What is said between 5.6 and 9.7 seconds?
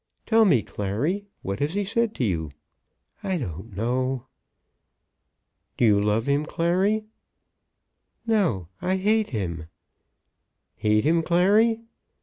"Do you love him, Clary?" "No. I hate him."